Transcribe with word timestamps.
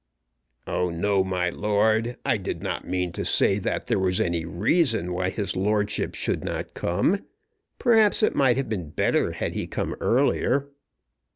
"Oh, 0.65 0.89
no, 0.89 1.23
my 1.23 1.49
lord. 1.51 2.17
I 2.25 2.37
did 2.37 2.63
not 2.63 2.87
mean 2.87 3.11
to 3.11 3.23
say 3.23 3.59
that 3.59 3.85
there 3.85 3.99
was 3.99 4.19
any 4.19 4.45
reason 4.45 5.13
why 5.13 5.29
his 5.29 5.55
lordship 5.55 6.15
should 6.15 6.43
not 6.43 6.73
come. 6.73 7.23
Perhaps 7.77 8.23
it 8.23 8.33
might 8.33 8.57
have 8.57 8.67
been 8.67 8.89
better 8.89 9.33
had 9.33 9.53
he 9.53 9.67
come 9.67 9.95
earlier." 10.01 10.69